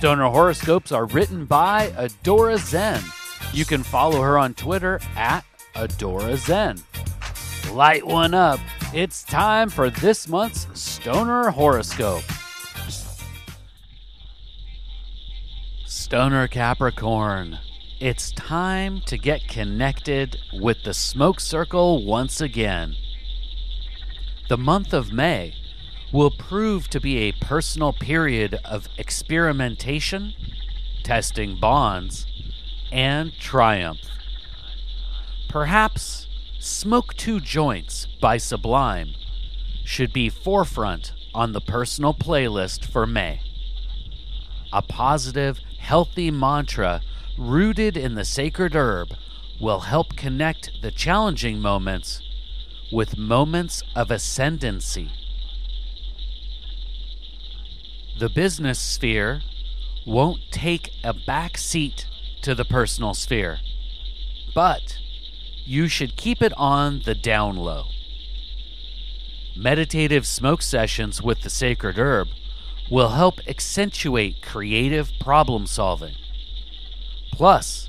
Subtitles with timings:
[0.00, 3.02] Stoner horoscopes are written by Adora Zen.
[3.52, 5.44] You can follow her on Twitter at
[5.74, 6.78] Adora Zen.
[7.74, 8.60] Light one up.
[8.94, 12.22] It's time for this month's Stoner horoscope.
[15.84, 17.58] Stoner Capricorn.
[18.00, 22.94] It's time to get connected with the smoke circle once again.
[24.48, 25.59] The month of May
[26.12, 30.34] will prove to be a personal period of experimentation,
[31.02, 32.26] testing bonds,
[32.90, 34.00] and triumph.
[35.48, 36.26] Perhaps
[36.58, 39.14] Smoke Two Joints by Sublime
[39.84, 43.40] should be forefront on the personal playlist for May.
[44.72, 47.02] A positive, healthy mantra
[47.38, 49.08] rooted in the sacred herb
[49.60, 52.22] will help connect the challenging moments
[52.92, 55.10] with moments of ascendancy.
[58.20, 59.40] The business sphere
[60.06, 62.06] won't take a back seat
[62.42, 63.60] to the personal sphere,
[64.54, 64.98] but
[65.64, 67.84] you should keep it on the down low.
[69.56, 72.28] Meditative smoke sessions with the sacred herb
[72.90, 76.16] will help accentuate creative problem solving.
[77.32, 77.88] Plus,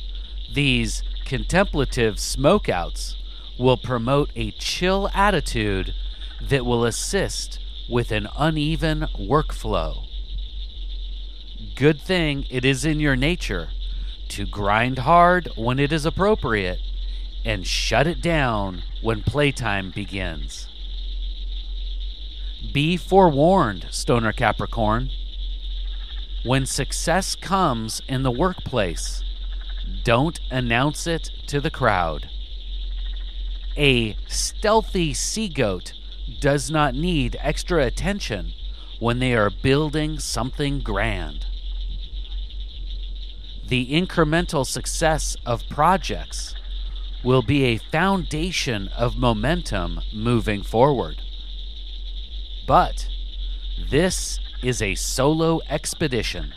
[0.49, 3.15] these contemplative smokeouts
[3.59, 5.93] will promote a chill attitude
[6.41, 7.59] that will assist
[7.89, 10.07] with an uneven workflow.
[11.75, 13.69] Good thing it is in your nature
[14.29, 16.79] to grind hard when it is appropriate
[17.45, 20.67] and shut it down when playtime begins.
[22.73, 25.11] Be forewarned, Stoner Capricorn.
[26.43, 29.23] When success comes in the workplace,
[30.03, 32.27] don't announce it to the crowd.
[33.77, 35.93] A stealthy sea goat
[36.39, 38.53] does not need extra attention
[38.99, 41.45] when they are building something grand.
[43.67, 46.55] The incremental success of projects
[47.23, 51.21] will be a foundation of momentum moving forward.
[52.67, 53.07] But
[53.89, 56.53] this is a solo expedition.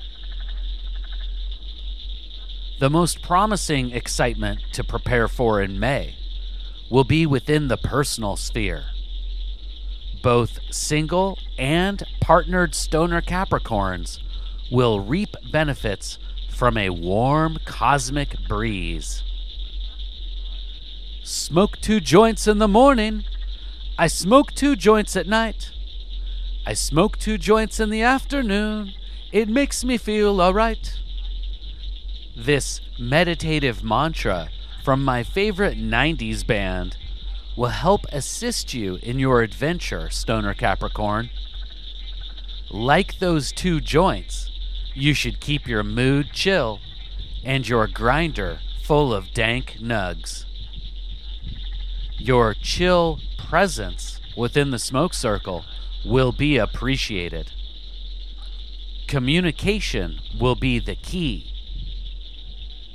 [2.80, 6.16] The most promising excitement to prepare for in May
[6.90, 8.84] will be within the personal sphere.
[10.22, 14.18] Both single and partnered stoner Capricorns
[14.70, 16.18] will reap benefits
[16.54, 19.22] from a warm cosmic breeze.
[21.22, 23.24] Smoke two joints in the morning.
[23.98, 25.72] I smoke two joints at night.
[26.66, 28.92] I smoke two joints in the afternoon.
[29.32, 30.98] It makes me feel alright.
[32.36, 34.48] This meditative mantra
[34.84, 36.96] from my favorite 90s band
[37.56, 41.30] will help assist you in your adventure, Stoner Capricorn.
[42.70, 44.50] Like those two joints,
[44.94, 46.80] you should keep your mood chill
[47.44, 50.44] and your grinder full of dank nugs.
[52.16, 55.64] Your chill presence within the smoke circle
[56.04, 57.52] will be appreciated.
[59.06, 61.50] Communication will be the key.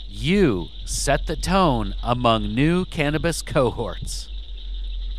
[0.08, 4.28] You set the tone among new cannabis cohorts.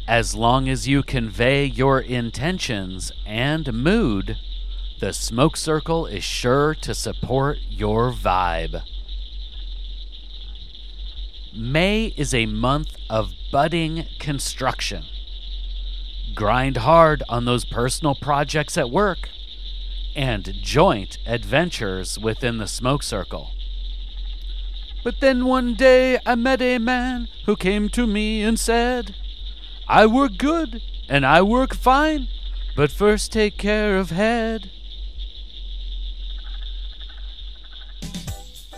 [0.09, 4.37] As long as you convey your intentions and mood,
[5.01, 8.83] the smoke circle is sure to support your vibe.
[11.57, 15.05] May is a month of budding construction.
[16.35, 19.31] Grind hard on those personal projects at work
[20.15, 23.53] and joint adventures within the smoke circle.
[25.03, 29.17] But then one day I met a man who came to me and said,
[29.89, 32.29] I work good and I work fine,
[32.77, 34.71] but first take care of head.